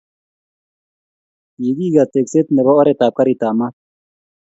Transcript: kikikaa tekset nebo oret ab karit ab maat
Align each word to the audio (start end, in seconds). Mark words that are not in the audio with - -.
kikikaa 1.55 2.11
tekset 2.13 2.47
nebo 2.55 2.71
oret 2.81 2.99
ab 3.05 3.13
karit 3.17 3.41
ab 3.47 3.55
maat 3.59 3.75